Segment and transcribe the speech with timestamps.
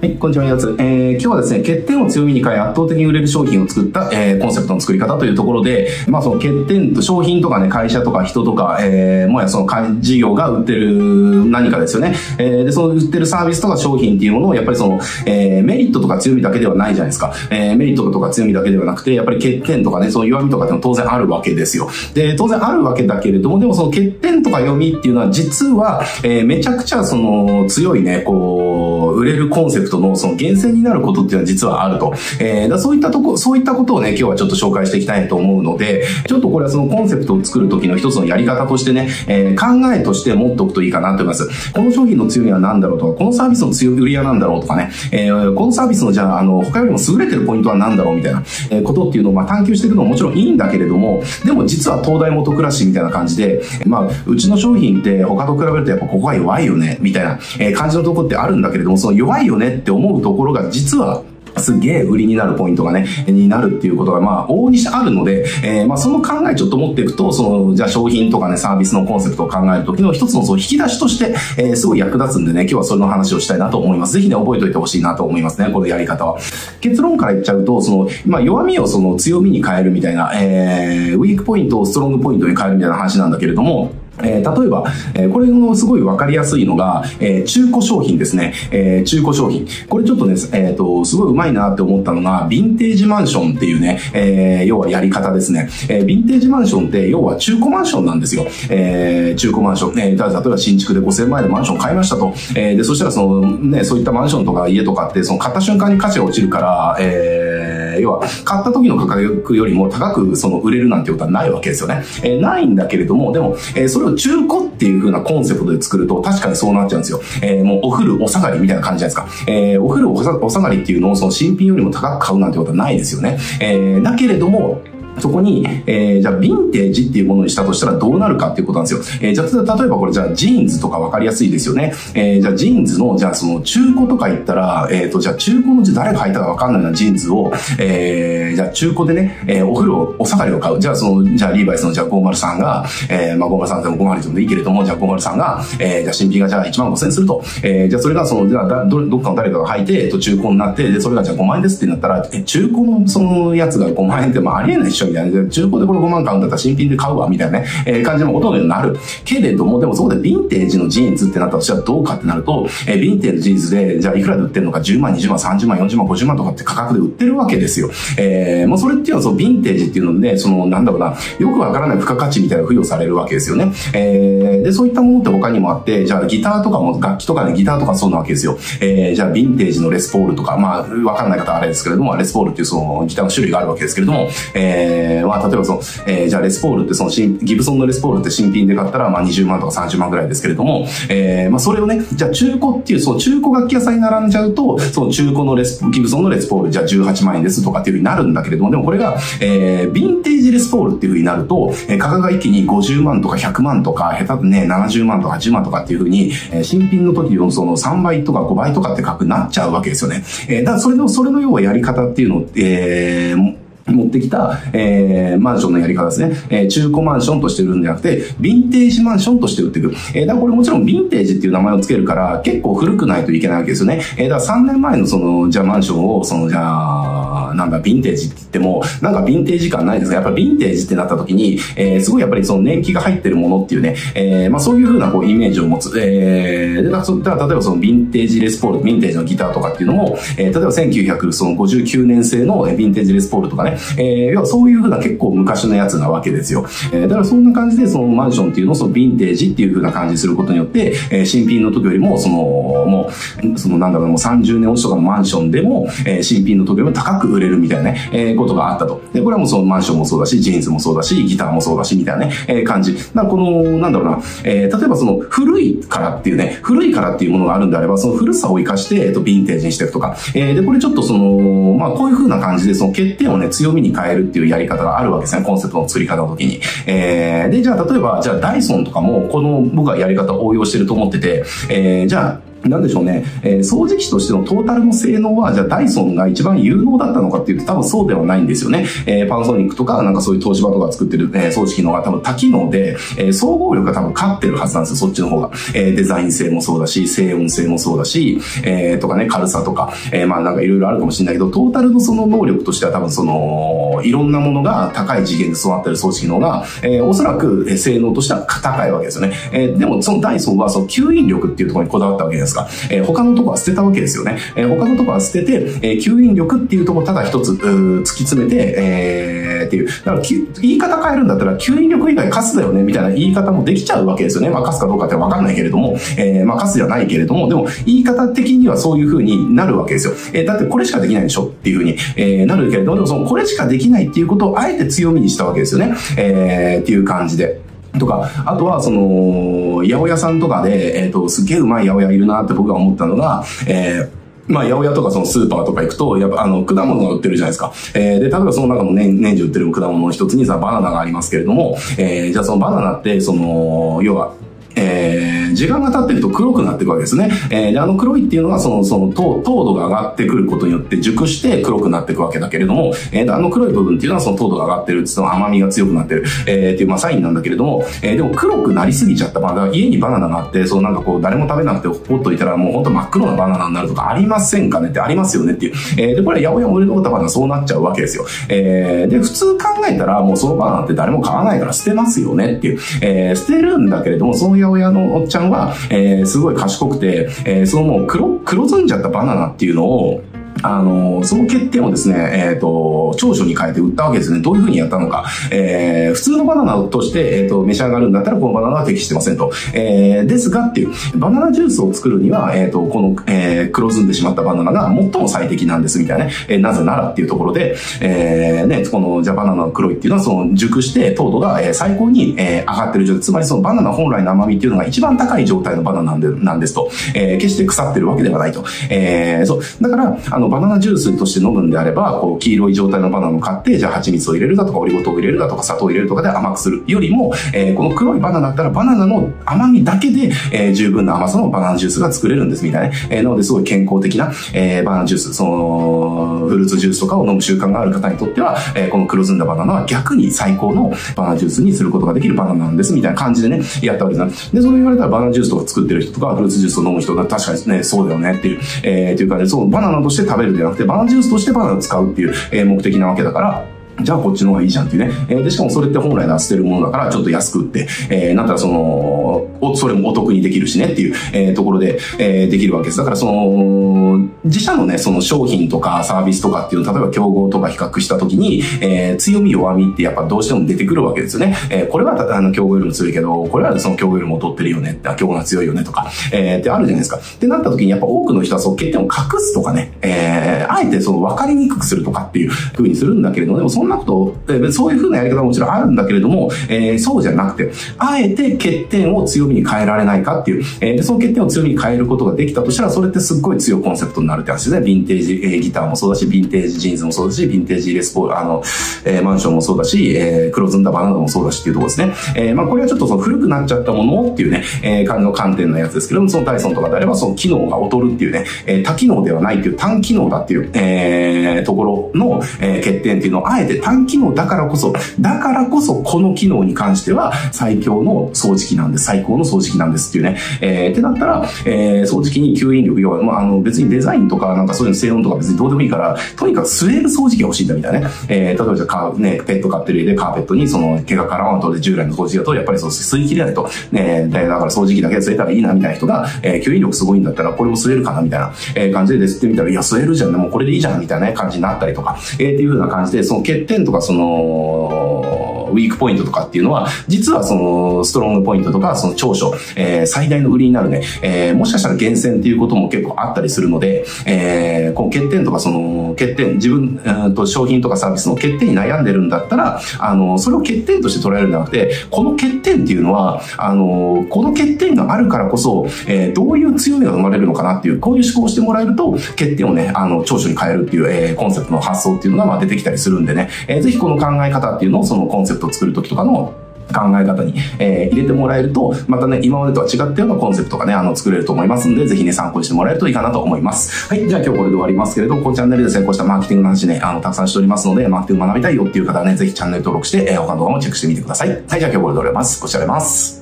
[0.00, 0.74] はい、こんにちは、やつ。
[0.78, 12.14] えー、今日はですね、欠点を強みに変え圧倒的に売れる商品を作った、えー、コンセプトの作り方というところで、まあその欠点と、商品とかね、会社とか人とか、えー、もやその事業が売ってる何かですよね。
[12.38, 17.34] えー、で、その売ってるサービスとか商品っていうものを、やっぱりその、えー、メリットとか強みだけではないじゃないですか。
[17.50, 21.90] えー、メリットとか強みだけではなくて、やっぱり欠点とかね、その弱みとかっても当然あるわけですよ。
[22.14, 32.14] で、当然あるわけだけれども、でもその欠点とか弱みっていうのは、実は、えー、めちゃくちゃその強いね、こう、売れるコンセプトのその源泉になることっていうのは実はあると。
[32.38, 41.72] えー、だそういったとこ、そういったことをね、今日はちょっと紹介していきたいと思うので、ちょっとこれはそのコンセプトを作る時の一つのやり方としてね、えー、考えとして持っておくといいかなと思います。
[41.72, 61.22] この商品の強みは何だろうとか、このサービスの強売りは何だろうとかね、えー、このサービスのじゃあ、あの、他よりも優れてるポイントは何だろうみたいな、えことっていうのをまあ探求していくのももちろんいいんだけれども、でも実は東大元暮らしみたいな感じで、まあ、うちの商品って他と比べるとやっぱここは弱いよね、みたいな、え感じのとこってあるんだけれども、その弱いよねって思うところが実は
[61.58, 74.14] すげえ売りになるポイントがね、になるっていうことが、まあ、往々にしてあるので、えー、まあ、その考えちょっと持っていくと、その、じゃあ商品とかね、サービスのコンセプトを考えるときの一つのその引き出しとして、えー、すごい役立つんでね、今日はそれの話をしたいなと思います。
[74.14, 76.38] ぜひね、覚えておいてほしいなと思いますね、このやり方は。
[76.80, 83.92] 結論から言っちゃうと、その、まあ、弱みをその強みに変えるみたいな、えー、ウィークポイントをストロングポイントに変えるみたいな話なんだけれども、
[84.24, 88.54] えー、例えば、えー、これのすごいわかりやすいのが、えー、中古商品ですね。
[88.70, 89.66] え、中古商品。
[89.88, 95.68] これちょっとね、えっ、と、すごいうまいなって思ったのが、ヴィンテージマンションっていうね、え、要はやり方ですね。
[95.88, 98.46] え、ヴィンテージマンションって、要は中古マンションなんですよ。
[98.68, 100.00] えー、中古マンション。
[100.00, 102.32] えー、例えば新築で5000万円でマンション買いましたと。
[102.54, 112.02] え、で、そしたらその、ね、そういったマンションとか家とかって、その買った瞬間に価値が落ちるから、えー、要は、買った時の価格よりも高くその売れるなんてことはないわけですよね。
[112.22, 117.20] えー、ないんだけれども、でも、えー、それを中古っていう風なコンセプトで作ると確かにそうなっちゃうんですよ。
[117.42, 119.52] えー、もうお風呂お下がりみたいな感じじゃないですか。
[119.52, 123.38] えー、お風呂お下がりっていうのをその新品よりも高く買うなんてことはないですよね。
[123.60, 124.80] えー、だけれども、
[125.20, 129.20] そこに、えー、じゃあ、ヴィンテージっていうものにしたとしたらどうなるかっていうことなんですよ。
[129.22, 131.92] えー、じゃあ、例えばこれ、じゃあ、ジーンズとかわかりやすいですよね。
[132.14, 140.80] えー、じゃあ、ジーンズの、じゃあ、その、中古とか言ったら、えっ、ー、と、じゃあ、中古の誰が履いたかわかんないようなジーンズを、えー、じゃあ、中古でね、えー、お風呂、お下がりを買う。
[140.80, 147.42] じゃあ、その、じゃあ、リーバイスの、じゃあ、503が、えー、まあ、503でも50でもいいけれども、じゃあ、503が、えー、じゃあ、新品がじゃあ、1万5000円すると。
[147.62, 155.48] えー、じゃあ、それが、その、じゃあ、ど、どっかの誰かが履いて、えっと、中古になって、で、それがじゃあ5万円ですってなったら、え、中古のそのやつが5万円って、まあ、ありえないっしょ、みたいな。
[155.48, 158.96] 中古でこれ5万買うんだったら新品で買うわ、みたいなね、えー、感じのことになる。
[159.24, 167.90] けれども、でもそこでヴィンテージのジーンズってなったとしたらどうかってなると、えー、ヴィンテージのジーンズで、じゃあいくらで売ってるのか、10万、20万、30万、40万、50万とかって価格で売ってるわけですよ。
[168.18, 173.72] えー、もうそれっていうのは、そのヴィンテージっていうので、その、なんだろうな、よくわからない付加価値みたいな付与されるわけですよね。
[173.92, 178.58] えー、で、そういったものって他にもあって、じゃあギターとかも、楽器とかね、ギターとかそうなわけですよ。
[178.80, 210.22] えー、じゃあヴィンテージのレスポールとか、まあ、わからない方はあれですけれども、レスポールっていうそのギターの種類があるわけですけれども、えー、まあ、例えばその、えー、じゃあレスポールってその新、ギブソンのレスポールって新品で買ったら、まあ20万とか30万ぐらいですけれども、えー、まあそれをね、じゃあ中古っていう、その中古楽器屋さんに並んじゃうと、その中古のレス、ギブソンのレスポールじゃあ18万円ですとかっていうふうになるんだけれども、でもこれが、えー、ヴィンテージレスポールっていうふうになると、えー、価格が一気に50万とか100万とか、下手でね、70万とか80万とかっていうふうに、えー、新品の時のその3倍とか5倍とかって価格になっちゃうわけですよね。
[210.48, 216.34] えー、だからそれの、それの要はやり方っていうのを、えー、持ってきた、えー、マンションのやり方ですね。
[216.50, 219.92] えー、中古マンションとして売るんじゃなくて、ヴィンテージマンションとして売っていく。
[220.14, 224.02] えー、だからこれもちろんヴィンテージっていう名前を付けるから、結構古くないといけないわけですよね。
[224.16, 235.90] えー、だから3年前のその、じゃあマンションを、その、じゃあ、なんだ、ヴィンテージって言っても、なんかヴィンテージ感ないですが、やっぱヴィンテージってなった時に、えー、すごいやっぱりその年季が入ってるものっていうね、えー、まあそういうふうなこうイメージを持つ。
[236.00, 246.64] えー、だから例えばそのヴィンテージレスポール、ヴィンテージのギターとかっていうのも、えー、例えば1959年製のヴィンテージレスポールとかね、えー、要はそういうふうな結構昔のやつなわけですよ。
[246.92, 253.10] えー、だからそんな感じでそのマンションっていうのをそのヴィンテージっていうふうな感じすることによって、えー、新品の時よりもその、も
[253.42, 259.00] う、そのなんだろう、もう30年落ちとかのマンションでも、えー、新品の時よりも高く売れるみたいなね、えー、ことがあったと。
[259.12, 262.94] で、これはもうそのマンションもそうだし、ジーンズもそうだし、ギターもそうだし、みたいなね、えー、感じ。
[262.96, 270.16] だからこの、なんだろうな、えー、例えばその古いからっていうね、古いからっていうものがあるんであれば、その古さを活かして、えっと、ヴィンテージにしていくとか。
[270.34, 276.60] えー、で、これちょっとその、まあ、こういう風な感じで、その欠点をね、強みに変えるっていうやり方があるわけですね、コンセプトの作り方の時に。
[276.86, 288.86] えー、で、じゃあ例えば、じゃあダイソンとかも、この僕はやり方を応用してると思ってて、えー、じゃあ、なんでしょうね、えー、掃除機としてのトータルの性能は、じゃあダイソンが一番有能だったのかっていうと多分そうではないんですよね。
[289.06, 295.50] えー、パナソニックとか、なんかそういう東芝とか作ってる、えー、掃除機の方が多分多機能で、えー、総合力が多分勝ってるはずなんですよ、そっちの方が。
[295.74, 309.34] えー、デザイン性もそうだし、静音性もそうだし、えー、とかね、軽さとか、えー、まあなんかいろいろあるかもしれないけど、トータルのその能力としては多分その、いろんなものが高い次元で育ってる掃除機の方が、えー、おそらく性能としては高いわけですよね。
[309.52, 312.68] えー、でもそのダイソンはその吸引力っていうところにこだわったわけですか？
[312.90, 314.38] えー、他のとこは捨てたわけですよね。
[314.56, 315.52] えー、他のとこは捨てて、
[315.82, 319.86] えー、吸引力っていうとこただ一つ、突き詰めて、えー、っていう。
[319.86, 324.50] だから、言い方変えるんだったら、吸引力以外カスだよね、みたいな言い方もできちゃうわけですよね。
[324.50, 330.14] まあ、カスかどうかってわかんないけれども、えー、まあ、カスじゃないけれども、でも、言い方的にはそういう風になるわけですよ。
[330.32, 335.94] えー、だってこれしかできないでしょっていう風に、えー、なるけれども、でもその、これしかできないっていうことをあえて強みにしたわけですよね。
[336.16, 337.60] えー、っていう感じで。
[337.98, 344.20] とか、あとは、その、八百屋さんとかで、えっ、ー、と、すげえうまい八百屋いるなって僕が思ったのが、えー
[344.50, 347.72] まあ、八百屋とかそのスーパーとか行くと、やっぱあの、果物が売ってるじゃないですか。
[347.94, 354.34] えー、で、例えばその中の年、年中売ってる果物の一つにさ、バナナがありますけれども、えー、じゃあそのバナナって、その、要は、
[354.76, 357.30] えー、時間が経ってると黒くなっていくわけですね。
[357.50, 375.74] えー、で、あの黒いっていうのは、その、その糖、糖度が上がってくることによって熟して黒くなっていくわけだけれども、えー、あの黒い部分っていうのはその糖度が上がってる、その甘みが強くなってる、えー、っていう、まあ、サインなんだけれども、えー、でも黒くなりすぎちゃったバナナ、家にバナナがあって、そのなんかこう、誰も食べなくてほっといたらもう本当真っ黒なバナナになるとかありませんかねってありますよねっていう。
[375.96, 378.26] えー、で、これ、八百屋も売れ残ったバナナそうなっちゃうわけですよ。
[378.48, 382.78] えー、で、普通考えたらもうそのバナナって誰も買わないから捨てますよねっていう。
[383.02, 390.22] えー、捨てるんだけれども、その八百屋のおっちゃんは、えー、すごい賢くて、えー、そのもう黒、黒ずんじゃったバナナっていうのを、
[390.62, 392.16] あの、その欠点をですね、
[392.50, 394.40] えっ、ー、と、長所に変えて売ったわけですね。
[394.40, 395.24] どういうふうにやったのか。
[395.50, 399.52] えー、普通のバナナとして、えっ、ー、と、召し上がるんだったら、このバナナは適してませんと。
[399.72, 406.32] えー、ですがっていう、バナナジュースを作るには、えっ、と、この、えー、黒ずんでしまったバナナが最も最適なんですみたいなね。
[406.48, 413.22] えー、なぜならっていうところで、えー、ね、この、じゃバナナの黒いっていうのは、その、熟して糖度が、えー、最高に、えー、上がってる状態。
[413.22, 416.90] つまりそのバナナ本来の甘みっていうのが一番高い状態のバナナなんでなんですと。
[417.14, 418.64] えー、決して腐ってるわけではないと。
[418.88, 419.62] えー、そう。
[419.80, 432.92] だから、あの、バナナジュースとして飲むんであれば、こう、黄色い状態のバナナを買って、じゃあ蜂蜜を入れるだとか、オリゴ糖を入れるだとか、砂糖を入れるとかで甘くするよりも、えー、この黒いバナナだったら、バナナの甘みだけで、えー、十分な甘さのバナナジュースが作れるんですみたいなね。
[433.10, 444.54] えー、なので、すごい健康的な、えー、バナナジュース、その、フルーツジュースとかを飲む習慣がある方にとっては、えー、この黒ずんだバナナは逆に最高のバナナジュースにすることができるバナナなんです、みたいな感じでね、やったわけなんです。
[444.54, 453.66] で、それ言われたらバナナジュースとか作ってる人とか、フルーツジュースを飲む人が確かにね、そうだよねっていう、えー、というかね、そう、バナナとして食べるんじゃなくて、バナナジュースとしてバナナを使うっていう、え、目的なわけだから、
[454.02, 455.12] じゃあこっちの方がいいじゃんっていうね。
[455.28, 462.98] えー、で、しかもそれって本来な捨てるものだからちょっと安く売って、えー、なんたらその、おそれもお得にできるしねっていう、えー、ところで、えー、できるわけです。
[462.98, 471.56] だからその、自社のね、その商品とかサービスとかっていうの、例えば競合とか比較したときに、えー、強み弱みってやっぱどうしても出てくるわけですよね。
[471.70, 477.18] えー、これはあの競合よりも強いけど、これはその競合よりも劣ってるよねって、競合が強いよねとか、えー、ってあるじゃないですか。
[477.18, 479.10] ってなった時にやっぱ多くの人はそう欠点を隠
[479.40, 494.86] すとかね、えー、あえてその分かりにくくするとかっていう風にするんだけれども、でもそんなこと、えーそういう風なやり方ももちろんあるんだけれども、えー、そうじゃなくて、あえて欠点を強みに変えられないかっていう、えー、でその欠点を強みに変えることができたとしたら、それってすっごい強いコンセプトになるって話ですね。
[494.86, 498.62] ヴィンテージ、えー、ギターもそうだし、ヴィンテージジーンズもそうだし、ヴィンテージレスポール、あの、
[499.04, 502.14] えー、マンションもそうだし、えー、黒ずんだバナナもそうだしっていうところですね。
[502.36, 520.38] えー、まあこれはちょっとその古くなっちゃったものっていうね、えー、感じの観点のやつですけども、そのダイソンとかであれば、その機能が劣るっていうね、えー、多機能ではないっていう単機能だっていう、えー、ところの、えー、欠点っていうのをあえて単機能だからこそ、だからこそこの機能に関しては最強の掃除機なんです、最高の掃除機なんですっていうね。
[520.60, 528.06] えー、ってなったら、えー、掃除機に吸引力、要は、まあ、あの、別にデザインとかなんかそういうの静音とか別にどうでもいいから、とにかく吸える掃除機が欲しいんだみたいなね。
[528.28, 533.68] えー、例えばじゃあ、ね、ペット飼ってる家でカーペットにその毛が絡まんとで従来の掃除機だと、やっぱりそう吸い切れないと。
[533.92, 545.39] ね、だから掃除機だけ吸えたらいいなみたいな人が、えー、吸引力すごいんだったら、これも吸えるかなみたいな、えー、感じで吸ってみたら、いや、吸えるじゃん、もうこれでいいじゃんみたいな、ね、感じになったりとか、えー、っていう風な感じで、その欠点とかその、
[545.70, 576.54] ウィークポイントとかっていうのは、実はその、ストロングポイントとか、その長所、えー、最大の売りになるね、えー、もしかしたら厳選っていうことも結構あったりするので、えー、この欠点とかその、欠点、自分、えー、と商品とかサービスの欠点に悩んでるんだったら、あの、それを欠点として捉えるんじゃなくて、この欠点っていうのは、あの、この欠点があるからこそ、えー、どういう強みが生まれるのかなっていう、こういう思考をしてもらえると、欠点をね、あの、長所に変えるっていう、えー、コンセプトの発想っていうのが、まあ、出てきたりするんでね、えー、ぜひこの考え方っていうのを、そのコンセプトを作る時とかの
[576.92, 584.08] 考え方に、えー、入れてもらえると、またね、今までとは違ったようなコンセプトがね、あの、作れると思いますんで、ぜひね、参考にしてもらえるといいかなと思います。
[584.08, 591.48] はい、じゃあ今日これで終わりますけれど、このチャンネルで成功、したマーケティングの話ね、あの、たくさんしておりますので、マーケティング学びたいよっていう方はね、ぜひチャンネル登録して、えー、他の動画もチェックしてみてください。
[591.48, 592.60] はい、じゃあ今日これで終わります。
[592.60, 593.39] ご視聴ありがとうございます。